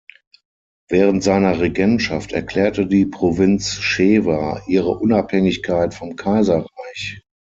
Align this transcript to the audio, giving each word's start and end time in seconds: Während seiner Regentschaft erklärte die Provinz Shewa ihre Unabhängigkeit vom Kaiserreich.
Während 0.89 1.21
seiner 1.23 1.59
Regentschaft 1.61 2.31
erklärte 2.31 2.87
die 2.87 3.05
Provinz 3.05 3.73
Shewa 3.81 4.63
ihre 4.65 4.95
Unabhängigkeit 4.97 5.93
vom 5.93 6.15
Kaiserreich. 6.15 7.21